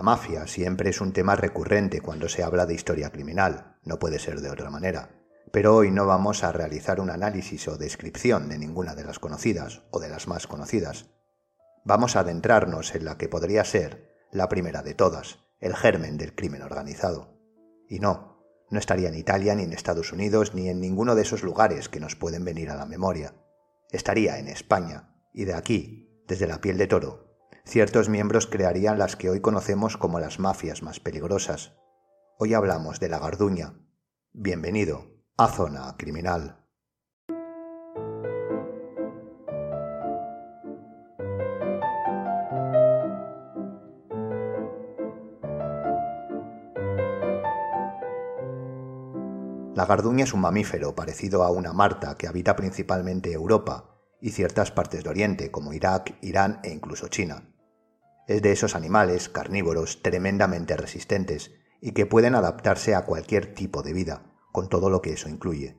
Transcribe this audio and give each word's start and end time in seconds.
La 0.00 0.04
mafia 0.04 0.46
siempre 0.46 0.88
es 0.88 1.02
un 1.02 1.12
tema 1.12 1.36
recurrente 1.36 2.00
cuando 2.00 2.30
se 2.30 2.42
habla 2.42 2.64
de 2.64 2.72
historia 2.72 3.10
criminal, 3.10 3.76
no 3.84 3.98
puede 3.98 4.18
ser 4.18 4.40
de 4.40 4.48
otra 4.48 4.70
manera. 4.70 5.10
Pero 5.52 5.76
hoy 5.76 5.90
no 5.90 6.06
vamos 6.06 6.42
a 6.42 6.52
realizar 6.52 7.02
un 7.02 7.10
análisis 7.10 7.68
o 7.68 7.76
descripción 7.76 8.48
de 8.48 8.56
ninguna 8.56 8.94
de 8.94 9.04
las 9.04 9.18
conocidas 9.18 9.82
o 9.90 10.00
de 10.00 10.08
las 10.08 10.26
más 10.26 10.46
conocidas. 10.46 11.10
Vamos 11.84 12.16
a 12.16 12.20
adentrarnos 12.20 12.94
en 12.94 13.04
la 13.04 13.18
que 13.18 13.28
podría 13.28 13.62
ser 13.62 14.16
la 14.32 14.48
primera 14.48 14.82
de 14.82 14.94
todas, 14.94 15.40
el 15.58 15.76
germen 15.76 16.16
del 16.16 16.34
crimen 16.34 16.62
organizado. 16.62 17.36
Y 17.86 17.98
no, 17.98 18.42
no 18.70 18.78
estaría 18.78 19.10
en 19.10 19.16
Italia 19.16 19.54
ni 19.54 19.64
en 19.64 19.74
Estados 19.74 20.14
Unidos 20.14 20.54
ni 20.54 20.70
en 20.70 20.80
ninguno 20.80 21.14
de 21.14 21.20
esos 21.20 21.42
lugares 21.42 21.90
que 21.90 22.00
nos 22.00 22.16
pueden 22.16 22.46
venir 22.46 22.70
a 22.70 22.76
la 22.76 22.86
memoria. 22.86 23.34
Estaría 23.90 24.38
en 24.38 24.48
España, 24.48 25.14
y 25.34 25.44
de 25.44 25.52
aquí, 25.52 26.24
desde 26.26 26.46
la 26.46 26.62
piel 26.62 26.78
de 26.78 26.86
toro, 26.86 27.29
ciertos 27.64 28.08
miembros 28.08 28.46
crearían 28.46 28.98
las 28.98 29.16
que 29.16 29.30
hoy 29.30 29.40
conocemos 29.40 29.96
como 29.96 30.20
las 30.20 30.38
mafias 30.38 30.82
más 30.82 31.00
peligrosas. 31.00 31.72
Hoy 32.38 32.54
hablamos 32.54 33.00
de 33.00 33.08
la 33.08 33.18
Garduña. 33.18 33.74
Bienvenido 34.32 35.10
a 35.36 35.48
Zona 35.48 35.94
Criminal. 35.96 36.60
La 49.80 49.86
garduña 49.86 50.24
es 50.24 50.34
un 50.34 50.40
mamífero 50.40 50.94
parecido 50.94 51.42
a 51.42 51.50
una 51.50 51.72
marta 51.72 52.14
que 52.18 52.26
habita 52.26 52.54
principalmente 52.54 53.32
Europa 53.32 53.98
y 54.20 54.30
ciertas 54.32 54.70
partes 54.70 55.04
de 55.04 55.08
Oriente 55.08 55.50
como 55.50 55.72
Irak, 55.72 56.18
Irán 56.20 56.60
e 56.62 56.70
incluso 56.70 57.08
China. 57.08 57.50
Es 58.30 58.42
de 58.42 58.52
esos 58.52 58.76
animales 58.76 59.28
carnívoros 59.28 60.02
tremendamente 60.02 60.76
resistentes 60.76 61.50
y 61.80 61.90
que 61.90 62.06
pueden 62.06 62.36
adaptarse 62.36 62.94
a 62.94 63.04
cualquier 63.04 63.56
tipo 63.56 63.82
de 63.82 63.92
vida, 63.92 64.22
con 64.52 64.68
todo 64.68 64.88
lo 64.88 65.02
que 65.02 65.14
eso 65.14 65.28
incluye. 65.28 65.76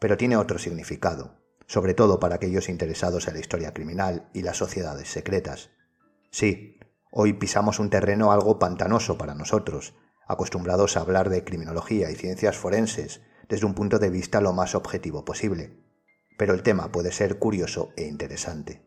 Pero 0.00 0.16
tiene 0.16 0.36
otro 0.36 0.58
significado, 0.58 1.38
sobre 1.68 1.94
todo 1.94 2.18
para 2.18 2.34
aquellos 2.34 2.68
interesados 2.68 3.28
en 3.28 3.34
la 3.34 3.38
historia 3.38 3.72
criminal 3.72 4.28
y 4.34 4.42
las 4.42 4.56
sociedades 4.56 5.06
secretas. 5.06 5.70
Sí, 6.32 6.80
hoy 7.12 7.34
pisamos 7.34 7.78
un 7.78 7.88
terreno 7.88 8.32
algo 8.32 8.58
pantanoso 8.58 9.16
para 9.16 9.36
nosotros, 9.36 9.94
acostumbrados 10.26 10.96
a 10.96 11.02
hablar 11.02 11.30
de 11.30 11.44
criminología 11.44 12.10
y 12.10 12.16
ciencias 12.16 12.56
forenses 12.56 13.20
desde 13.48 13.66
un 13.66 13.74
punto 13.74 14.00
de 14.00 14.10
vista 14.10 14.40
lo 14.40 14.52
más 14.54 14.74
objetivo 14.74 15.24
posible. 15.24 15.78
Pero 16.36 16.52
el 16.52 16.64
tema 16.64 16.90
puede 16.90 17.12
ser 17.12 17.38
curioso 17.38 17.92
e 17.96 18.08
interesante. 18.08 18.82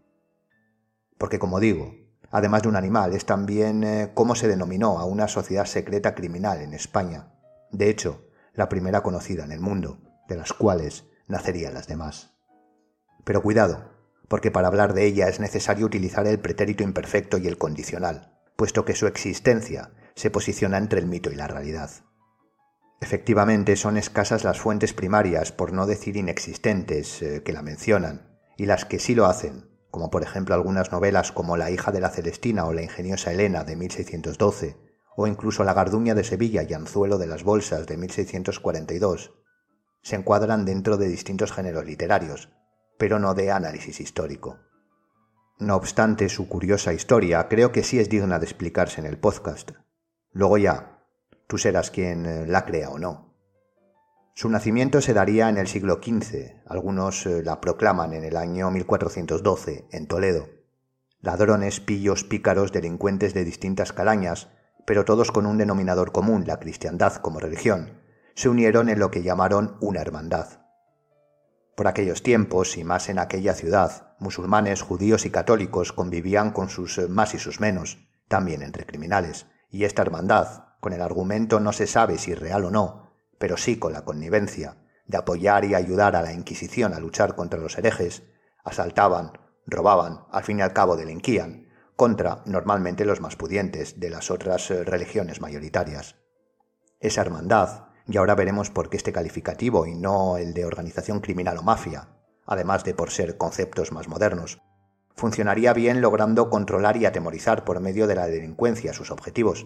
Porque 1.17 1.39
como 1.39 1.61
digo, 1.61 2.06
además 2.31 2.63
de 2.63 2.69
un 2.69 2.75
animal, 2.75 3.13
es 3.13 3.25
también 3.25 3.83
eh, 3.83 4.11
cómo 4.13 4.35
se 4.35 4.47
denominó 4.47 4.99
a 4.99 5.05
una 5.05 5.27
sociedad 5.27 5.65
secreta 5.65 6.15
criminal 6.15 6.61
en 6.61 6.73
España, 6.73 7.33
de 7.71 7.89
hecho, 7.89 8.25
la 8.53 8.69
primera 8.69 9.01
conocida 9.01 9.43
en 9.43 9.51
el 9.51 9.59
mundo, 9.59 9.99
de 10.27 10.37
las 10.37 10.53
cuales 10.53 11.05
nacerían 11.27 11.73
las 11.73 11.87
demás. 11.87 12.33
Pero 13.23 13.41
cuidado, 13.41 13.91
porque 14.27 14.51
para 14.51 14.67
hablar 14.67 14.93
de 14.93 15.05
ella 15.05 15.27
es 15.27 15.39
necesario 15.39 15.85
utilizar 15.85 16.27
el 16.27 16.39
pretérito 16.39 16.83
imperfecto 16.83 17.37
y 17.37 17.47
el 17.47 17.57
condicional, 17.57 18.37
puesto 18.55 18.85
que 18.85 18.95
su 18.95 19.07
existencia 19.07 19.91
se 20.15 20.31
posiciona 20.31 20.77
entre 20.77 20.99
el 20.99 21.07
mito 21.07 21.31
y 21.31 21.35
la 21.35 21.47
realidad. 21.47 21.91
Efectivamente, 22.99 23.75
son 23.75 23.97
escasas 23.97 24.43
las 24.43 24.59
fuentes 24.59 24.93
primarias, 24.93 25.51
por 25.51 25.71
no 25.71 25.85
decir 25.85 26.17
inexistentes, 26.17 27.21
eh, 27.21 27.43
que 27.43 27.53
la 27.53 27.61
mencionan, 27.61 28.39
y 28.57 28.65
las 28.65 28.85
que 28.85 28.97
sí 28.97 29.13
lo 29.13 29.27
hacen, 29.27 29.66
como 29.91 30.09
por 30.09 30.23
ejemplo 30.23 30.55
algunas 30.55 30.91
novelas 30.91 31.31
como 31.31 31.57
La 31.57 31.71
hija 31.71 31.91
de 31.91 32.01
la 32.01 32.09
Celestina 32.09 32.65
o 32.65 32.73
La 32.73 32.83
ingeniosa 32.83 33.31
Elena 33.31 33.63
de 33.63 33.75
1612, 33.75 34.77
o 35.15 35.27
incluso 35.27 35.63
La 35.63 35.73
garduña 35.73 36.15
de 36.15 36.23
Sevilla 36.23 36.63
y 36.63 36.73
Anzuelo 36.73 37.17
de 37.17 37.27
las 37.27 37.43
Bolsas 37.43 37.87
de 37.87 37.97
1642, 37.97 39.33
se 40.01 40.15
encuadran 40.15 40.65
dentro 40.65 40.97
de 40.97 41.07
distintos 41.07 41.51
géneros 41.51 41.85
literarios, 41.85 42.49
pero 42.97 43.19
no 43.19 43.33
de 43.33 43.51
análisis 43.51 43.99
histórico. 43.99 44.59
No 45.59 45.75
obstante 45.75 46.29
su 46.29 46.47
curiosa 46.47 46.93
historia, 46.93 47.47
creo 47.47 47.71
que 47.71 47.83
sí 47.83 47.99
es 47.99 48.09
digna 48.09 48.37
de 48.39 48.45
explicarse 48.45 49.01
en 49.01 49.07
el 49.07 49.17
podcast. 49.17 49.71
Luego 50.31 50.57
ya, 50.59 51.03
tú 51.47 51.57
serás 51.57 51.89
quien 51.89 52.25
eh, 52.25 52.45
la 52.45 52.63
crea 52.65 52.89
o 52.89 52.99
no. 52.99 53.26
Su 54.37 54.49
nacimiento 54.49 55.01
se 55.01 55.15
daría 55.15 55.49
en 55.49 55.57
el 55.57 55.65
siglo 55.65 55.95
XV, 55.95 56.61
algunos 56.67 57.25
eh, 57.25 57.41
la 57.41 57.59
proclaman 57.59 58.13
en 58.13 58.23
el 58.23 58.37
año 58.37 58.69
1412, 58.69 59.87
en 59.89 60.05
Toledo. 60.05 60.47
Ladrones, 61.21 61.79
pillos, 61.79 62.23
pícaros, 62.23 62.71
delincuentes 62.71 63.33
de 63.33 63.43
distintas 63.43 63.93
calañas, 63.93 64.49
pero 64.85 65.05
todos 65.05 65.31
con 65.31 65.47
un 65.47 65.57
denominador 65.57 66.11
común, 66.11 66.43
la 66.45 66.59
cristiandad 66.59 67.15
como 67.15 67.39
religión, 67.39 67.99
se 68.35 68.47
unieron 68.47 68.89
en 68.89 68.99
lo 68.99 69.09
que 69.09 69.23
llamaron 69.23 69.75
una 69.81 70.01
hermandad. 70.01 70.61
Por 71.75 71.87
aquellos 71.87 72.21
tiempos, 72.21 72.77
y 72.77 72.83
más 72.83 73.09
en 73.09 73.17
aquella 73.17 73.55
ciudad, 73.55 74.15
musulmanes, 74.19 74.83
judíos 74.83 75.25
y 75.25 75.31
católicos 75.31 75.93
convivían 75.93 76.51
con 76.51 76.69
sus 76.69 76.99
eh, 76.99 77.07
más 77.07 77.33
y 77.33 77.39
sus 77.39 77.59
menos, 77.59 78.07
también 78.27 78.61
entre 78.61 78.85
criminales, 78.85 79.47
y 79.71 79.85
esta 79.85 80.03
hermandad, 80.03 80.65
con 80.79 80.93
el 80.93 81.01
argumento 81.01 81.59
no 81.59 81.73
se 81.73 81.87
sabe 81.87 82.19
si 82.19 82.35
real 82.35 82.65
o 82.65 82.69
no, 82.69 83.06
pero 83.37 83.57
sí 83.57 83.77
con 83.77 83.93
la 83.93 84.03
connivencia 84.03 84.77
de 85.05 85.17
apoyar 85.17 85.65
y 85.65 85.75
ayudar 85.75 86.15
a 86.15 86.21
la 86.21 86.33
Inquisición 86.33 86.93
a 86.93 86.99
luchar 86.99 87.35
contra 87.35 87.59
los 87.59 87.77
herejes, 87.77 88.23
asaltaban, 88.63 89.31
robaban, 89.65 90.25
al 90.31 90.43
fin 90.43 90.59
y 90.59 90.61
al 90.61 90.73
cabo 90.73 90.97
delinquían, 90.97 91.67
contra 91.95 92.43
normalmente 92.45 93.05
los 93.05 93.21
más 93.21 93.35
pudientes 93.35 93.99
de 93.99 94.09
las 94.09 94.29
otras 94.29 94.69
eh, 94.69 94.83
religiones 94.83 95.41
mayoritarias. 95.41 96.15
Esa 96.99 97.21
hermandad, 97.21 97.87
y 98.07 98.17
ahora 98.17 98.35
veremos 98.35 98.69
por 98.69 98.89
qué 98.89 98.97
este 98.97 99.13
calificativo 99.13 99.85
y 99.85 99.95
no 99.95 100.37
el 100.37 100.53
de 100.53 100.65
organización 100.65 101.21
criminal 101.21 101.57
o 101.57 101.63
mafia, 101.63 102.09
además 102.45 102.83
de 102.83 102.93
por 102.93 103.11
ser 103.11 103.37
conceptos 103.37 103.91
más 103.91 104.07
modernos, 104.07 104.61
funcionaría 105.15 105.73
bien 105.73 106.01
logrando 106.01 106.49
controlar 106.49 106.97
y 106.97 107.05
atemorizar 107.05 107.65
por 107.65 107.79
medio 107.79 108.07
de 108.07 108.15
la 108.15 108.27
delincuencia 108.27 108.93
sus 108.93 109.09
objetivos, 109.09 109.65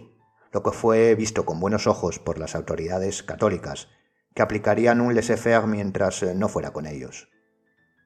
lo 0.51 0.63
que 0.63 0.71
fue 0.71 1.15
visto 1.15 1.45
con 1.45 1.59
buenos 1.59 1.87
ojos 1.87 2.19
por 2.19 2.37
las 2.37 2.55
autoridades 2.55 3.23
católicas, 3.23 3.87
que 4.33 4.41
aplicarían 4.41 5.01
un 5.01 5.13
laissez-faire 5.13 5.67
mientras 5.67 6.23
eh, 6.23 6.33
no 6.35 6.47
fuera 6.47 6.71
con 6.71 6.85
ellos. 6.85 7.29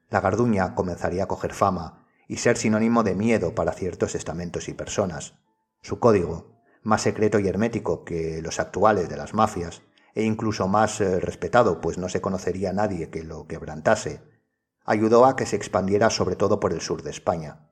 La 0.08 0.20
garduña 0.20 0.74
comenzaría 0.74 1.24
a 1.24 1.28
coger 1.28 1.52
fama 1.52 2.06
y 2.28 2.36
ser 2.36 2.56
sinónimo 2.56 3.02
de 3.02 3.14
miedo 3.14 3.54
para 3.54 3.72
ciertos 3.72 4.14
estamentos 4.14 4.68
y 4.68 4.74
personas. 4.74 5.34
Su 5.82 5.98
código, 5.98 6.60
más 6.82 7.02
secreto 7.02 7.38
y 7.40 7.48
hermético 7.48 8.04
que 8.04 8.40
los 8.42 8.60
actuales 8.60 9.08
de 9.08 9.16
las 9.16 9.34
mafias, 9.34 9.82
e 10.14 10.22
incluso 10.22 10.66
más 10.68 11.00
eh, 11.00 11.20
respetado, 11.20 11.80
pues 11.80 11.98
no 11.98 12.08
se 12.08 12.20
conocería 12.20 12.72
nadie 12.72 13.10
que 13.10 13.22
lo 13.22 13.46
quebrantase, 13.46 14.22
ayudó 14.84 15.26
a 15.26 15.36
que 15.36 15.46
se 15.46 15.56
expandiera 15.56 16.10
sobre 16.10 16.36
todo 16.36 16.60
por 16.60 16.72
el 16.72 16.80
sur 16.80 17.02
de 17.02 17.10
España. 17.10 17.68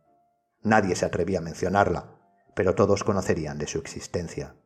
Nadie 0.62 0.96
se 0.96 1.06
atrevía 1.06 1.38
a 1.38 1.42
mencionarla, 1.42 2.18
pero 2.54 2.74
todos 2.74 3.04
conocerían 3.04 3.58
de 3.58 3.66
su 3.66 3.78
existencia. 3.78 4.56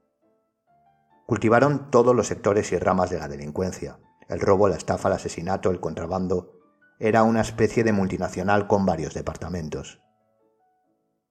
Cultivaron 1.28 1.90
todos 1.90 2.16
los 2.16 2.26
sectores 2.26 2.72
y 2.72 2.78
ramas 2.78 3.10
de 3.10 3.18
la 3.18 3.28
delincuencia. 3.28 3.98
El 4.30 4.40
robo, 4.40 4.66
la 4.66 4.76
estafa, 4.76 5.08
el 5.08 5.16
asesinato, 5.16 5.70
el 5.70 5.78
contrabando. 5.78 6.54
Era 6.98 7.22
una 7.22 7.42
especie 7.42 7.84
de 7.84 7.92
multinacional 7.92 8.66
con 8.66 8.86
varios 8.86 9.12
departamentos. 9.12 10.00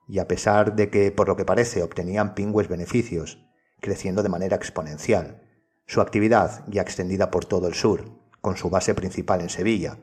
Y 0.07 0.19
a 0.19 0.27
pesar 0.27 0.75
de 0.75 0.91
que, 0.91 1.11
por 1.11 1.27
lo 1.27 1.35
que 1.35 1.45
parece, 1.45 1.81
obtenían 1.81 2.35
pingües 2.35 2.67
beneficios, 2.67 3.43
creciendo 3.81 4.21
de 4.21 4.29
manera 4.29 4.55
exponencial, 4.55 5.41
su 5.87 5.99
actividad, 5.99 6.63
ya 6.67 6.83
extendida 6.83 7.31
por 7.31 7.45
todo 7.45 7.67
el 7.67 7.73
sur, 7.73 8.03
con 8.39 8.55
su 8.55 8.69
base 8.69 8.93
principal 8.93 9.41
en 9.41 9.49
Sevilla, 9.49 9.97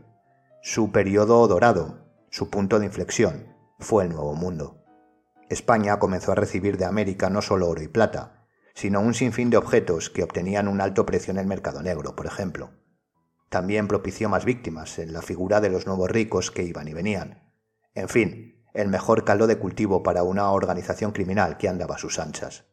su 0.60 0.90
periodo 0.90 1.46
dorado, 1.46 2.04
su 2.30 2.50
punto 2.50 2.80
de 2.80 2.86
inflexión, 2.86 3.46
fue 3.78 4.02
el 4.02 4.10
Nuevo 4.10 4.34
Mundo. 4.34 4.82
España 5.50 6.00
comenzó 6.00 6.32
a 6.32 6.34
recibir 6.34 6.78
de 6.78 6.84
América 6.84 7.30
no 7.30 7.42
solo 7.42 7.68
oro 7.68 7.80
y 7.80 7.86
plata, 7.86 8.33
sino 8.74 9.00
un 9.00 9.14
sinfín 9.14 9.50
de 9.50 9.56
objetos 9.56 10.10
que 10.10 10.22
obtenían 10.22 10.68
un 10.68 10.80
alto 10.80 11.06
precio 11.06 11.30
en 11.30 11.38
el 11.38 11.46
mercado 11.46 11.82
negro, 11.82 12.16
por 12.16 12.26
ejemplo. 12.26 12.70
También 13.48 13.86
propició 13.86 14.28
más 14.28 14.44
víctimas 14.44 14.98
en 14.98 15.12
la 15.12 15.22
figura 15.22 15.60
de 15.60 15.70
los 15.70 15.86
nuevos 15.86 16.10
ricos 16.10 16.50
que 16.50 16.64
iban 16.64 16.88
y 16.88 16.92
venían. 16.92 17.52
En 17.94 18.08
fin, 18.08 18.64
el 18.74 18.88
mejor 18.88 19.24
caldo 19.24 19.46
de 19.46 19.58
cultivo 19.58 20.02
para 20.02 20.24
una 20.24 20.50
organización 20.50 21.12
criminal 21.12 21.56
que 21.56 21.68
andaba 21.68 21.94
a 21.94 21.98
sus 21.98 22.18
anchas. 22.18 22.64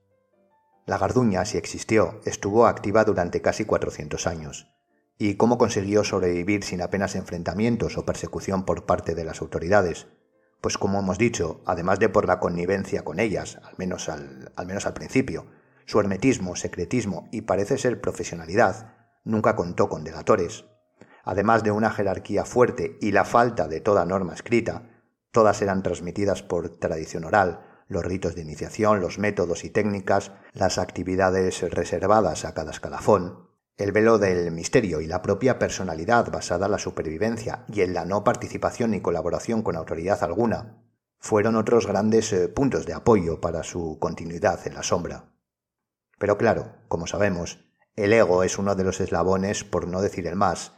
La 0.88 0.98
Garduña, 0.98 1.45
si 1.45 1.59
existió, 1.59 2.19
estuvo 2.25 2.65
activa 2.65 3.03
durante 3.03 3.42
casi 3.42 3.65
400 3.65 4.25
años 4.25 4.68
y 5.19 5.36
cómo 5.36 5.59
consiguió 5.59 6.03
sobrevivir 6.03 6.63
sin 6.63 6.81
apenas 6.81 7.15
enfrentamientos 7.15 7.95
o 8.00 8.06
persecución 8.06 8.65
por 8.65 8.88
parte 8.88 9.13
de 9.13 9.24
las 9.24 9.42
autoridades. 9.42 10.07
Pues 10.62 10.80
como 10.80 11.00
hemos 11.00 11.19
dicho, 11.19 11.62
además 11.68 12.00
de 12.00 12.09
por 12.09 12.25
la 12.25 12.39
connivencia 12.39 13.03
con 13.03 13.19
ellas, 13.19 13.59
al 13.63 13.75
menos 13.77 14.09
al, 14.09 14.51
al 14.56 14.65
menos 14.65 14.88
al 14.88 14.95
principio, 14.95 15.45
su 15.91 15.99
hermetismo, 15.99 16.55
secretismo 16.55 17.27
y 17.33 17.41
parece 17.41 17.77
ser 17.77 17.99
profesionalidad, 17.99 18.93
nunca 19.25 19.57
contó 19.57 19.89
con 19.89 20.05
delatores. 20.05 20.63
Además 21.25 21.63
de 21.63 21.71
una 21.71 21.91
jerarquía 21.91 22.45
fuerte 22.45 22.97
y 23.01 23.11
la 23.11 23.25
falta 23.25 23.67
de 23.67 23.81
toda 23.81 24.05
norma 24.05 24.33
escrita, 24.33 24.83
todas 25.31 25.61
eran 25.61 25.83
transmitidas 25.83 26.43
por 26.43 26.69
tradición 26.79 27.25
oral, 27.25 27.65
los 27.89 28.05
ritos 28.05 28.35
de 28.35 28.41
iniciación, 28.41 29.01
los 29.01 29.19
métodos 29.19 29.65
y 29.65 29.69
técnicas, 29.69 30.31
las 30.53 30.77
actividades 30.77 31.59
reservadas 31.69 32.45
a 32.45 32.53
cada 32.53 32.71
escalafón, 32.71 33.49
el 33.75 33.91
velo 33.91 34.17
del 34.17 34.49
misterio 34.53 35.01
y 35.01 35.07
la 35.07 35.21
propia 35.21 35.59
personalidad 35.59 36.31
basada 36.31 36.67
en 36.67 36.71
la 36.71 36.79
supervivencia 36.79 37.65
y 37.67 37.81
en 37.81 37.93
la 37.93 38.05
no 38.05 38.23
participación 38.23 38.91
ni 38.91 39.01
colaboración 39.01 39.61
con 39.61 39.75
autoridad 39.75 40.23
alguna, 40.23 40.85
fueron 41.19 41.57
otros 41.57 41.85
grandes 41.85 42.31
eh, 42.31 42.47
puntos 42.47 42.85
de 42.85 42.93
apoyo 42.93 43.41
para 43.41 43.63
su 43.63 43.97
continuidad 43.99 44.65
en 44.65 44.75
la 44.75 44.83
sombra. 44.83 45.31
Pero 46.21 46.38
claro, 46.38 46.75
como 46.88 47.07
sabemos, 47.07 47.65
el 47.95 48.13
ego 48.13 48.44
es 48.44 48.59
uno 48.59 48.75
de 48.75 48.83
los 48.83 49.01
eslabones, 49.01 49.63
por 49.63 49.88
no 49.88 50.03
decir 50.03 50.27
el 50.27 50.35
más, 50.35 50.73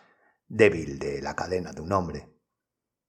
débil 0.47 0.99
de 0.99 1.21
la 1.21 1.35
cadena 1.35 1.73
de 1.73 1.81
un 1.81 1.91
hombre. 1.91 2.33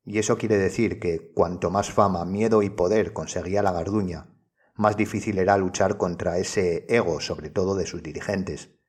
Y 0.04 0.18
eso 0.18 0.36
quiere 0.36 0.58
decir 0.58 0.98
que 0.98 1.30
cuanto 1.32 1.70
más 1.70 1.92
fama, 1.92 2.24
miedo 2.24 2.64
y 2.64 2.70
poder 2.70 3.12
conseguía 3.12 3.62
la 3.62 3.70
Garduña, 3.70 4.34
más 4.74 4.96
difícil 4.96 5.38
era 5.38 5.56
luchar 5.58 5.96
contra 5.96 6.38
ese 6.38 6.86
ego, 6.88 7.20
sobre 7.20 7.50
todo 7.50 7.76
de 7.76 7.86
sus 7.86 8.02
dirigentes. 8.02 8.80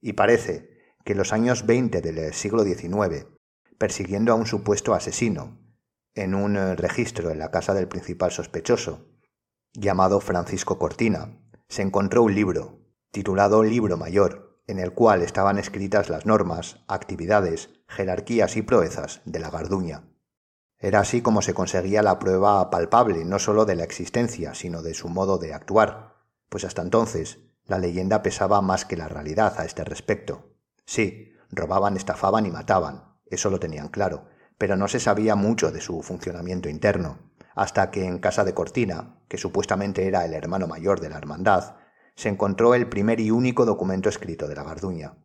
Y 0.00 0.14
parece 0.14 0.70
que 1.04 1.14
los 1.14 1.34
años 1.34 1.66
20 1.66 2.00
del 2.00 2.32
siglo 2.32 2.64
XIX, 2.64 3.26
persiguiendo 3.76 4.32
a 4.32 4.36
un 4.36 4.46
supuesto 4.46 4.94
asesino, 4.94 5.60
en 6.14 6.34
un 6.34 6.56
registro 6.78 7.30
en 7.30 7.38
la 7.38 7.50
casa 7.50 7.74
del 7.74 7.86
principal 7.86 8.32
sospechoso, 8.32 9.10
llamado 9.74 10.20
Francisco 10.20 10.78
Cortina, 10.78 11.38
se 11.68 11.82
encontró 11.82 12.22
un 12.22 12.34
libro, 12.34 12.73
titulado 13.14 13.62
Libro 13.62 13.96
Mayor, 13.96 14.58
en 14.66 14.80
el 14.80 14.92
cual 14.92 15.22
estaban 15.22 15.56
escritas 15.56 16.10
las 16.10 16.26
normas, 16.26 16.80
actividades, 16.88 17.70
jerarquías 17.86 18.56
y 18.56 18.62
proezas 18.62 19.20
de 19.24 19.38
la 19.38 19.50
Garduña. 19.50 20.02
Era 20.80 20.98
así 20.98 21.22
como 21.22 21.40
se 21.40 21.54
conseguía 21.54 22.02
la 22.02 22.18
prueba 22.18 22.68
palpable 22.70 23.24
no 23.24 23.38
sólo 23.38 23.66
de 23.66 23.76
la 23.76 23.84
existencia, 23.84 24.52
sino 24.54 24.82
de 24.82 24.94
su 24.94 25.08
modo 25.08 25.38
de 25.38 25.54
actuar, 25.54 26.16
pues 26.48 26.64
hasta 26.64 26.82
entonces 26.82 27.38
la 27.66 27.78
leyenda 27.78 28.20
pesaba 28.20 28.60
más 28.62 28.84
que 28.84 28.96
la 28.96 29.06
realidad 29.06 29.54
a 29.58 29.64
este 29.64 29.84
respecto. 29.84 30.56
Sí, 30.84 31.34
robaban, 31.52 31.96
estafaban 31.96 32.46
y 32.46 32.50
mataban, 32.50 33.14
eso 33.26 33.48
lo 33.48 33.60
tenían 33.60 33.90
claro, 33.90 34.24
pero 34.58 34.76
no 34.76 34.88
se 34.88 34.98
sabía 34.98 35.36
mucho 35.36 35.70
de 35.70 35.80
su 35.80 36.02
funcionamiento 36.02 36.68
interno, 36.68 37.20
hasta 37.54 37.92
que 37.92 38.06
en 38.06 38.18
casa 38.18 38.42
de 38.42 38.54
Cortina, 38.54 39.20
que 39.28 39.38
supuestamente 39.38 40.08
era 40.08 40.24
el 40.24 40.34
hermano 40.34 40.66
mayor 40.66 40.98
de 40.98 41.10
la 41.10 41.18
hermandad, 41.18 41.76
se 42.14 42.28
encontró 42.28 42.74
el 42.74 42.88
primer 42.88 43.20
y 43.20 43.30
único 43.30 43.64
documento 43.64 44.08
escrito 44.08 44.46
de 44.46 44.54
la 44.54 44.64
Garduña. 44.64 45.16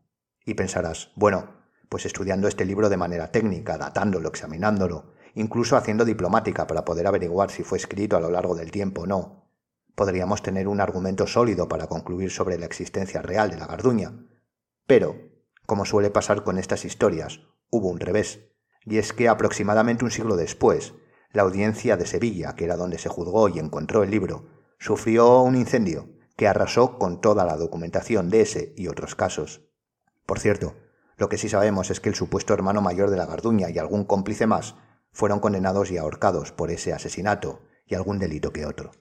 Y 0.46 0.56
pensarás, 0.56 1.12
bueno, 1.16 1.56
pues 1.88 2.06
estudiando 2.06 2.48
este 2.48 2.66
libro 2.66 2.90
de 2.90 2.98
manera 2.98 3.32
técnica, 3.32 3.78
datándolo, 3.78 4.30
examinándolo, 4.30 5.14
incluso 5.36 5.78
haciendo 5.78 6.06
diplomática 6.06 6.68
para 6.68 6.86
poder 6.86 7.08
averiguar 7.08 7.52
si 7.52 7.64
fue 7.64 7.78
escrito 7.78 8.18
a 8.18 8.20
lo 8.20 8.32
largo 8.32 8.56
del 8.56 8.72
tiempo 8.72 9.02
o 9.02 9.08
no. 9.08 9.52
Podríamos 9.96 10.42
tener 10.42 10.68
un 10.68 10.82
argumento 10.82 11.28
sólido 11.28 11.68
para 11.68 11.88
concluir 11.88 12.32
sobre 12.32 12.58
la 12.58 12.66
existencia 12.66 13.22
real 13.22 13.52
de 13.52 13.58
la 13.58 13.68
Garduña. 13.68 14.14
Pero, 14.88 15.16
como 15.66 15.86
suele 15.86 16.10
pasar 16.10 16.44
con 16.44 16.58
estas 16.58 16.86
historias, 16.86 17.42
hubo 17.70 17.90
un 17.90 18.00
revés, 18.00 18.40
y 18.86 18.98
es 18.98 19.14
que 19.14 19.28
aproximadamente 19.28 20.06
un 20.06 20.12
siglo 20.12 20.36
después, 20.36 20.94
la 21.32 21.44
audiencia 21.44 21.98
de 21.98 22.08
Sevilla, 22.08 22.56
que 22.56 22.64
era 22.64 22.76
donde 22.76 22.98
se 22.98 23.10
juzgó 23.10 23.50
y 23.50 23.60
encontró 23.60 24.02
el 24.02 24.10
libro, 24.10 24.48
sufrió 24.80 25.42
un 25.42 25.56
incendio 25.56 26.19
que 26.40 26.48
arrasó 26.48 26.98
con 26.98 27.20
toda 27.20 27.44
la 27.44 27.58
documentación 27.58 28.30
de 28.30 28.40
ese 28.40 28.74
y 28.78 28.88
otros 28.88 29.14
casos. 29.14 29.60
Por 30.26 30.40
cierto, 30.40 30.74
lo 31.18 31.28
que 31.28 31.38
sí 31.38 31.50
sabemos 31.50 31.92
es 31.92 32.00
que 32.00 32.08
el 32.08 32.16
supuesto 32.16 32.54
hermano 32.54 32.80
mayor 32.82 33.10
de 33.10 33.18
la 33.18 33.26
Garduña 33.26 33.70
y 33.70 33.78
algún 33.78 34.06
cómplice 34.06 34.48
más 34.48 34.76
fueron 35.12 35.42
condenados 35.42 35.92
y 35.92 35.98
ahorcados 35.98 36.54
por 36.54 36.72
ese 36.72 36.94
asesinato 36.94 37.60
y 37.86 37.96
algún 37.96 38.20
delito 38.20 38.54
que 38.54 38.66
otro. 38.66 38.92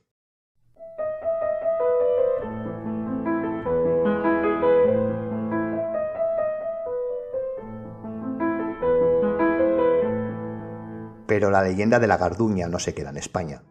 Pero 11.29 11.53
la 11.53 11.63
leyenda 11.63 12.01
de 12.01 12.09
la 12.09 12.17
Garduña 12.17 12.67
no 12.67 12.81
se 12.81 12.95
queda 12.95 13.11
en 13.11 13.17
España, 13.17 13.63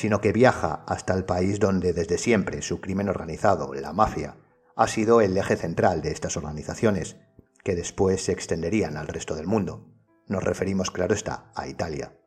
sino 0.00 0.22
que 0.22 0.32
viaja 0.32 0.82
hasta 0.86 1.12
el 1.12 1.26
país 1.26 1.60
donde 1.60 1.92
desde 1.92 2.16
siempre 2.16 2.62
su 2.62 2.80
crimen 2.80 3.10
organizado, 3.10 3.74
la 3.74 3.92
mafia, 3.92 4.34
ha 4.74 4.88
sido 4.88 5.20
el 5.20 5.36
eje 5.36 5.56
central 5.56 6.00
de 6.00 6.10
estas 6.10 6.38
organizaciones, 6.38 7.18
que 7.62 7.74
después 7.74 8.24
se 8.24 8.32
extenderían 8.32 8.96
al 8.96 9.08
resto 9.08 9.34
del 9.36 9.46
mundo. 9.46 9.92
Nos 10.26 10.42
referimos, 10.42 10.90
claro 10.90 11.12
está, 11.12 11.52
a 11.54 11.68
Italia. 11.68 12.18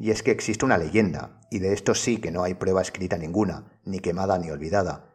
Y 0.00 0.10
es 0.10 0.24
que 0.24 0.32
existe 0.32 0.64
una 0.64 0.78
leyenda, 0.78 1.38
y 1.48 1.60
de 1.60 1.74
esto 1.74 1.94
sí 1.94 2.18
que 2.18 2.32
no 2.32 2.42
hay 2.42 2.54
prueba 2.54 2.82
escrita 2.82 3.16
ninguna, 3.16 3.78
ni 3.84 4.00
quemada 4.00 4.36
ni 4.38 4.50
olvidada, 4.50 5.12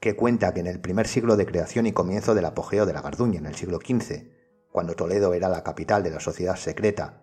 que 0.00 0.14
cuenta 0.14 0.54
que 0.54 0.60
en 0.60 0.68
el 0.68 0.80
primer 0.80 1.08
siglo 1.08 1.36
de 1.36 1.46
creación 1.46 1.86
y 1.86 1.92
comienzo 1.92 2.36
del 2.36 2.44
apogeo 2.44 2.86
de 2.86 2.92
la 2.92 3.02
Garduña, 3.02 3.40
en 3.40 3.46
el 3.46 3.56
siglo 3.56 3.80
XV, 3.84 4.28
cuando 4.70 4.94
Toledo 4.94 5.34
era 5.34 5.48
la 5.48 5.64
capital 5.64 6.04
de 6.04 6.12
la 6.12 6.20
sociedad 6.20 6.54
secreta, 6.54 7.21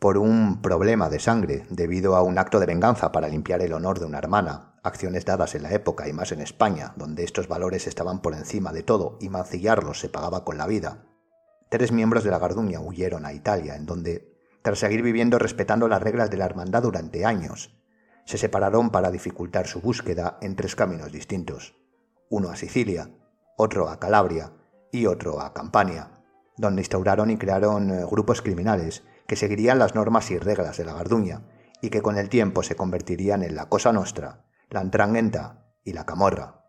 por 0.00 0.18
un 0.18 0.60
problema 0.60 1.08
de 1.08 1.20
sangre 1.20 1.64
debido 1.70 2.16
a 2.16 2.22
un 2.22 2.38
acto 2.38 2.58
de 2.58 2.66
venganza 2.66 3.12
para 3.12 3.28
limpiar 3.28 3.62
el 3.62 3.72
honor 3.72 4.00
de 4.00 4.06
una 4.06 4.18
hermana, 4.18 4.74
acciones 4.82 5.24
dadas 5.24 5.54
en 5.54 5.62
la 5.62 5.72
época 5.72 6.08
y 6.08 6.12
más 6.12 6.32
en 6.32 6.40
España, 6.40 6.94
donde 6.96 7.22
estos 7.22 7.46
valores 7.46 7.86
estaban 7.86 8.20
por 8.20 8.34
encima 8.34 8.72
de 8.72 8.82
todo 8.82 9.16
y 9.20 9.28
mancillarlos 9.28 10.00
se 10.00 10.08
pagaba 10.08 10.44
con 10.44 10.58
la 10.58 10.66
vida, 10.66 11.04
Tres 11.70 11.92
miembros 11.92 12.24
de 12.24 12.32
la 12.32 12.40
Garduña 12.40 12.80
huyeron 12.80 13.24
a 13.24 13.32
Italia, 13.32 13.76
en 13.76 13.86
donde, 13.86 14.36
tras 14.60 14.80
seguir 14.80 15.02
viviendo 15.02 15.38
respetando 15.38 15.86
las 15.86 16.02
reglas 16.02 16.28
de 16.28 16.36
la 16.36 16.44
hermandad 16.44 16.82
durante 16.82 17.24
años, 17.24 17.78
se 18.24 18.38
separaron 18.38 18.90
para 18.90 19.12
dificultar 19.12 19.68
su 19.68 19.80
búsqueda 19.80 20.36
en 20.42 20.56
tres 20.56 20.74
caminos 20.74 21.12
distintos, 21.12 21.76
uno 22.28 22.50
a 22.50 22.56
Sicilia, 22.56 23.10
otro 23.56 23.88
a 23.88 24.00
Calabria 24.00 24.52
y 24.90 25.06
otro 25.06 25.40
a 25.40 25.54
Campania, 25.54 26.10
donde 26.56 26.82
instauraron 26.82 27.30
y 27.30 27.36
crearon 27.36 27.90
eh, 27.92 28.04
grupos 28.04 28.42
criminales 28.42 29.04
que 29.30 29.36
seguirían 29.36 29.78
las 29.78 29.94
normas 29.94 30.32
y 30.32 30.38
reglas 30.38 30.76
de 30.76 30.84
la 30.84 30.92
Garduña 30.92 31.42
y 31.80 31.90
que 31.90 32.02
con 32.02 32.18
el 32.18 32.28
tiempo 32.28 32.64
se 32.64 32.74
convertirían 32.74 33.44
en 33.44 33.54
la 33.54 33.68
Cosa 33.68 33.92
Nostra, 33.92 34.44
la 34.70 34.80
Antranghenta 34.80 35.72
y 35.84 35.92
la 35.92 36.04
Camorra. 36.04 36.64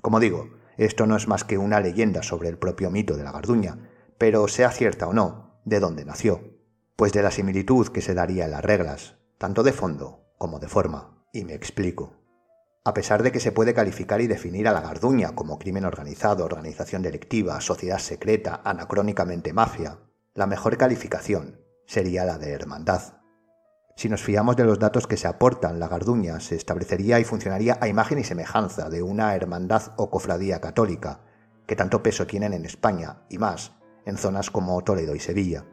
Como 0.00 0.18
digo, 0.18 0.48
esto 0.78 1.06
no 1.06 1.16
es 1.16 1.28
más 1.28 1.44
que 1.44 1.58
una 1.58 1.80
leyenda 1.80 2.22
sobre 2.22 2.48
el 2.48 2.56
propio 2.56 2.90
mito 2.90 3.14
de 3.14 3.24
la 3.24 3.32
Garduña, 3.32 3.90
pero 4.16 4.48
sea 4.48 4.70
cierta 4.70 5.06
o 5.06 5.12
no, 5.12 5.60
de 5.66 5.80
dónde 5.80 6.06
nació, 6.06 6.56
pues 6.96 7.12
de 7.12 7.22
la 7.22 7.30
similitud 7.30 7.88
que 7.88 8.00
se 8.00 8.14
daría 8.14 8.46
en 8.46 8.52
las 8.52 8.64
reglas, 8.64 9.16
tanto 9.36 9.62
de 9.62 9.74
fondo 9.74 10.32
como 10.38 10.60
de 10.60 10.68
forma. 10.68 11.26
Y 11.30 11.44
me 11.44 11.52
explico. 11.52 12.14
A 12.86 12.94
pesar 12.94 13.22
de 13.22 13.32
que 13.32 13.40
se 13.40 13.52
puede 13.52 13.74
calificar 13.74 14.22
y 14.22 14.28
definir 14.28 14.66
a 14.66 14.72
la 14.72 14.80
Garduña 14.80 15.34
como 15.34 15.58
crimen 15.58 15.84
organizado, 15.84 16.46
organización 16.46 17.02
delictiva, 17.02 17.60
sociedad 17.60 17.98
secreta, 17.98 18.62
anacrónicamente 18.64 19.52
mafia, 19.52 19.98
la 20.32 20.46
mejor 20.46 20.78
calificación 20.78 21.61
sería 21.86 22.24
la 22.24 22.38
de 22.38 22.52
hermandad. 22.52 23.14
Si 23.96 24.08
nos 24.08 24.22
fiamos 24.22 24.56
de 24.56 24.64
los 24.64 24.78
datos 24.78 25.06
que 25.06 25.16
se 25.16 25.28
aportan, 25.28 25.78
la 25.78 25.88
Garduña 25.88 26.40
se 26.40 26.56
establecería 26.56 27.20
y 27.20 27.24
funcionaría 27.24 27.78
a 27.80 27.88
imagen 27.88 28.18
y 28.18 28.24
semejanza 28.24 28.88
de 28.88 29.02
una 29.02 29.34
hermandad 29.34 29.92
o 29.96 30.10
cofradía 30.10 30.60
católica, 30.60 31.20
que 31.66 31.76
tanto 31.76 32.02
peso 32.02 32.26
tienen 32.26 32.52
en 32.52 32.64
España 32.64 33.22
y 33.28 33.38
más 33.38 33.72
en 34.04 34.16
zonas 34.16 34.50
como 34.50 34.82
Toledo 34.82 35.14
y 35.14 35.20
Sevilla. 35.20 35.64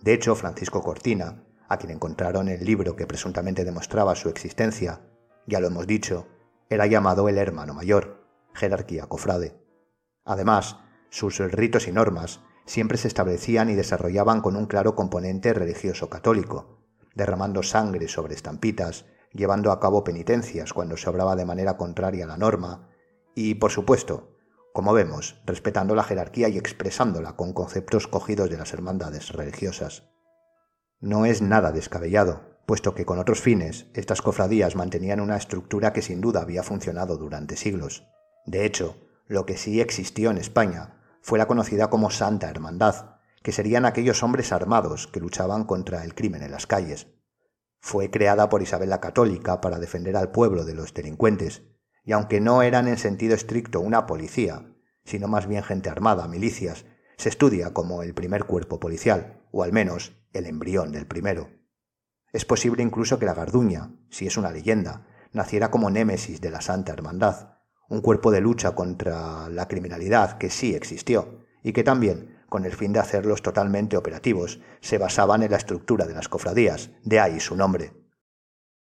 De 0.00 0.14
hecho, 0.14 0.34
Francisco 0.34 0.82
Cortina, 0.82 1.44
a 1.68 1.76
quien 1.76 1.92
encontraron 1.92 2.48
el 2.48 2.64
libro 2.64 2.96
que 2.96 3.06
presuntamente 3.06 3.64
demostraba 3.64 4.14
su 4.14 4.28
existencia, 4.28 5.00
ya 5.46 5.60
lo 5.60 5.66
hemos 5.66 5.86
dicho, 5.86 6.26
era 6.70 6.86
llamado 6.86 7.28
el 7.28 7.38
hermano 7.38 7.74
mayor, 7.74 8.24
jerarquía 8.54 9.06
cofrade. 9.06 9.60
Además, 10.24 10.78
sus 11.10 11.38
ritos 11.38 11.88
y 11.88 11.92
normas 11.92 12.40
siempre 12.64 12.98
se 12.98 13.08
establecían 13.08 13.70
y 13.70 13.74
desarrollaban 13.74 14.40
con 14.40 14.56
un 14.56 14.66
claro 14.66 14.94
componente 14.94 15.52
religioso 15.52 16.08
católico, 16.08 16.78
derramando 17.14 17.62
sangre 17.62 18.08
sobre 18.08 18.34
estampitas, 18.34 19.06
llevando 19.32 19.72
a 19.72 19.80
cabo 19.80 20.04
penitencias 20.04 20.72
cuando 20.72 20.96
se 20.96 21.08
obraba 21.08 21.36
de 21.36 21.44
manera 21.44 21.76
contraria 21.76 22.24
a 22.24 22.28
la 22.28 22.36
norma, 22.36 22.88
y, 23.34 23.54
por 23.54 23.70
supuesto, 23.70 24.36
como 24.72 24.92
vemos, 24.92 25.40
respetando 25.44 25.94
la 25.94 26.04
jerarquía 26.04 26.48
y 26.48 26.58
expresándola 26.58 27.36
con 27.36 27.52
conceptos 27.52 28.08
cogidos 28.08 28.50
de 28.50 28.56
las 28.56 28.72
hermandades 28.72 29.30
religiosas. 29.32 30.04
No 31.00 31.26
es 31.26 31.42
nada 31.42 31.72
descabellado, 31.72 32.52
puesto 32.66 32.94
que 32.94 33.04
con 33.04 33.18
otros 33.18 33.40
fines 33.40 33.86
estas 33.94 34.22
cofradías 34.22 34.76
mantenían 34.76 35.20
una 35.20 35.36
estructura 35.36 35.92
que 35.92 36.02
sin 36.02 36.20
duda 36.20 36.42
había 36.42 36.62
funcionado 36.62 37.16
durante 37.16 37.56
siglos. 37.56 38.06
De 38.46 38.64
hecho, 38.64 38.96
lo 39.26 39.44
que 39.46 39.56
sí 39.56 39.80
existió 39.80 40.30
en 40.30 40.38
España 40.38 41.01
fue 41.22 41.38
la 41.38 41.46
conocida 41.46 41.88
como 41.88 42.10
Santa 42.10 42.50
Hermandad, 42.50 43.16
que 43.42 43.52
serían 43.52 43.86
aquellos 43.86 44.22
hombres 44.22 44.52
armados 44.52 45.06
que 45.06 45.20
luchaban 45.20 45.64
contra 45.64 46.04
el 46.04 46.14
crimen 46.14 46.42
en 46.42 46.50
las 46.50 46.66
calles. 46.66 47.06
Fue 47.80 48.10
creada 48.10 48.48
por 48.48 48.62
Isabel 48.62 48.90
la 48.90 49.00
Católica 49.00 49.60
para 49.60 49.78
defender 49.78 50.16
al 50.16 50.30
pueblo 50.30 50.64
de 50.64 50.74
los 50.74 50.94
delincuentes, 50.94 51.62
y 52.04 52.12
aunque 52.12 52.40
no 52.40 52.62
eran 52.62 52.88
en 52.88 52.98
sentido 52.98 53.34
estricto 53.34 53.80
una 53.80 54.06
policía, 54.06 54.74
sino 55.04 55.28
más 55.28 55.46
bien 55.46 55.62
gente 55.62 55.88
armada, 55.88 56.28
milicias, 56.28 56.84
se 57.16 57.28
estudia 57.28 57.72
como 57.72 58.02
el 58.02 58.14
primer 58.14 58.44
cuerpo 58.44 58.80
policial, 58.80 59.40
o 59.52 59.62
al 59.62 59.72
menos 59.72 60.12
el 60.32 60.46
embrión 60.46 60.92
del 60.92 61.06
primero. 61.06 61.50
Es 62.32 62.44
posible 62.44 62.82
incluso 62.82 63.18
que 63.18 63.26
la 63.26 63.34
Garduña, 63.34 63.94
si 64.10 64.26
es 64.26 64.36
una 64.36 64.50
leyenda, 64.50 65.06
naciera 65.32 65.70
como 65.70 65.90
némesis 65.90 66.40
de 66.40 66.50
la 66.50 66.60
Santa 66.60 66.92
Hermandad, 66.92 67.58
un 67.88 68.00
cuerpo 68.00 68.30
de 68.30 68.40
lucha 68.40 68.74
contra 68.74 69.48
la 69.48 69.68
criminalidad 69.68 70.38
que 70.38 70.50
sí 70.50 70.74
existió 70.74 71.46
y 71.62 71.72
que 71.72 71.84
también, 71.84 72.42
con 72.48 72.64
el 72.64 72.72
fin 72.72 72.92
de 72.92 73.00
hacerlos 73.00 73.42
totalmente 73.42 73.96
operativos, 73.96 74.60
se 74.80 74.98
basaban 74.98 75.42
en 75.42 75.50
la 75.50 75.56
estructura 75.56 76.06
de 76.06 76.14
las 76.14 76.28
cofradías, 76.28 76.90
de 77.04 77.20
ahí 77.20 77.40
su 77.40 77.56
nombre. 77.56 77.92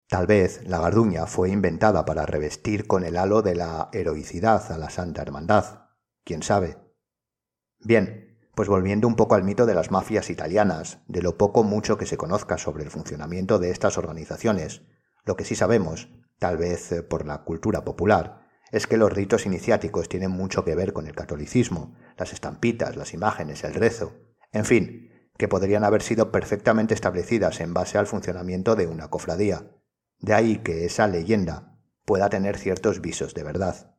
Tal 0.08 0.28
vez 0.28 0.62
la 0.66 0.80
garduña 0.80 1.26
fue 1.26 1.50
inventada 1.50 2.04
para 2.06 2.26
revestir 2.26 2.86
con 2.86 3.04
el 3.04 3.18
halo 3.18 3.42
de 3.42 3.56
la 3.56 3.90
heroicidad 3.94 4.72
a 4.72 4.78
la 4.78 4.90
Santa 4.90 5.22
Hermandad. 5.22 5.86
¿Quién 6.24 6.44
sabe? 6.44 6.78
Bien, 7.80 8.38
pues 8.56 8.68
volviendo 8.68 9.08
un 9.08 9.16
poco 9.16 9.36
al 9.36 9.44
mito 9.44 9.66
de 9.66 9.74
las 9.74 9.90
mafias 9.90 10.30
italianas, 10.30 11.00
de 11.08 11.22
lo 11.22 11.38
poco 11.38 11.64
mucho 11.64 11.98
que 11.98 12.06
se 12.06 12.18
conozca 12.18 12.58
sobre 12.58 12.84
el 12.84 12.92
funcionamiento 12.92 13.58
de 13.58 13.72
estas 13.72 13.98
organizaciones, 13.98 14.82
lo 15.24 15.36
que 15.36 15.46
sí 15.46 15.56
sabemos, 15.56 16.10
tal 16.40 16.58
vez 16.58 16.92
eh, 16.92 17.04
por 17.04 17.26
la 17.26 17.44
cultura 17.44 17.84
popular, 17.86 18.41
es 18.72 18.88
que 18.88 18.98
los 18.98 19.12
ritos 19.12 19.46
iniciáticos 19.46 20.08
tienen 20.10 20.32
mucho 20.32 20.64
que 20.64 20.76
ver 20.76 20.94
con 20.94 21.08
el 21.08 21.16
catolicismo, 21.16 21.96
las 22.18 22.34
estampitas, 22.34 22.96
las 22.96 23.14
imágenes, 23.14 23.64
el 23.64 23.74
rezo, 23.74 24.14
en 24.52 24.66
fin, 24.66 25.12
que 25.38 25.48
podrían 25.48 25.84
haber 25.84 26.02
sido 26.02 26.32
perfectamente 26.32 26.94
establecidas 26.94 27.60
en 27.62 27.74
base 27.74 27.98
al 27.98 28.08
funcionamiento 28.08 28.76
de 28.76 28.88
una 28.88 29.10
cofradía. 29.10 29.72
De 30.20 30.34
ahí 30.34 30.58
que 30.58 30.86
esa 30.86 31.08
leyenda 31.08 31.80
pueda 32.06 32.30
tener 32.30 32.58
ciertos 32.58 33.02
visos 33.02 33.34
de 33.34 33.44
verdad. 33.44 33.96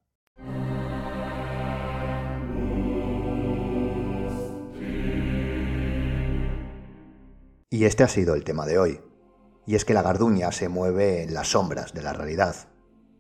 Y 7.71 7.87
este 7.87 8.05
ha 8.05 8.09
sido 8.09 8.35
el 8.35 8.45
tema 8.45 8.67
de 8.67 8.79
hoy. 8.79 9.01
Y 9.67 9.77
es 9.77 9.85
que 9.85 9.95
la 9.95 10.03
garduña 10.03 10.53
se 10.53 10.69
mueve 10.69 11.23
en 11.23 11.35
las 11.35 11.49
sombras 11.49 11.95
de 11.95 12.03
la 12.03 12.13
realidad. 12.13 12.72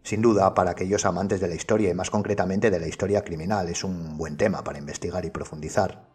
Sin 0.02 0.21
duda, 0.21 0.54
para 0.54 0.73
aquellos 0.73 1.04
amantes 1.06 1.40
de 1.40 1.49
la 1.49 1.54
historia 1.54 1.90
y 1.90 1.94
más 1.94 2.11
concretamente 2.11 2.71
de 2.71 2.80
la 2.80 2.88
historia 2.88 3.23
criminal, 3.23 3.68
es 3.68 3.85
un 3.85 4.16
buen 4.18 4.37
tema 4.37 4.64
para 4.64 4.78
investigar 4.78 5.25
y 5.25 5.30
profundizar. 5.30 6.09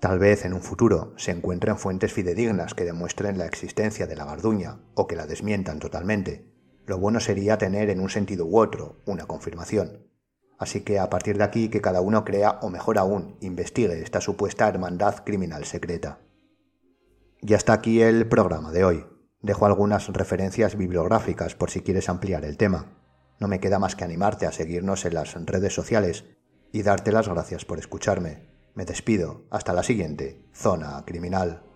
Tal 0.00 0.18
vez 0.18 0.44
en 0.44 0.54
un 0.54 0.62
futuro 0.62 1.12
se 1.16 1.32
encuentren 1.32 1.76
fuentes 1.76 2.12
fidedignas 2.12 2.74
que 2.74 2.84
demuestren 2.84 3.36
la 3.36 3.46
existencia 3.46 4.06
de 4.06 4.16
la 4.16 4.24
garduña 4.24 4.80
o 4.94 5.06
que 5.06 5.16
la 5.16 5.26
desmientan 5.26 5.80
totalmente. 5.80 6.46
Lo 6.86 6.98
bueno 6.98 7.20
sería 7.20 7.58
tener 7.58 7.90
en 7.90 8.00
un 8.00 8.08
sentido 8.08 8.46
u 8.46 8.58
otro 8.58 9.02
una 9.06 9.26
confirmación. 9.26 10.06
Así 10.56 10.80
que 10.80 10.98
a 10.98 11.10
partir 11.10 11.36
de 11.36 11.44
aquí 11.44 11.68
que 11.68 11.80
cada 11.80 12.00
uno 12.00 12.24
crea 12.24 12.58
o 12.62 12.70
mejor 12.70 12.98
aún 12.98 13.36
investigue 13.40 14.00
esta 14.00 14.20
supuesta 14.20 14.68
hermandad 14.68 15.24
criminal 15.24 15.64
secreta. 15.64 16.20
Y 17.40 17.54
hasta 17.54 17.72
aquí 17.72 18.00
el 18.00 18.28
programa 18.28 18.72
de 18.72 18.84
hoy. 18.84 19.06
Dejo 19.42 19.66
algunas 19.66 20.08
referencias 20.08 20.76
bibliográficas 20.76 21.54
por 21.54 21.70
si 21.70 21.82
quieres 21.82 22.08
ampliar 22.08 22.44
el 22.44 22.56
tema. 22.56 22.97
No 23.38 23.48
me 23.48 23.60
queda 23.60 23.78
más 23.78 23.96
que 23.96 24.04
animarte 24.04 24.46
a 24.46 24.52
seguirnos 24.52 25.04
en 25.04 25.14
las 25.14 25.34
redes 25.34 25.74
sociales 25.74 26.24
y 26.72 26.82
darte 26.82 27.12
las 27.12 27.28
gracias 27.28 27.64
por 27.64 27.78
escucharme. 27.78 28.48
Me 28.74 28.84
despido. 28.84 29.44
Hasta 29.50 29.72
la 29.72 29.82
siguiente. 29.82 30.44
Zona 30.52 31.04
Criminal. 31.06 31.67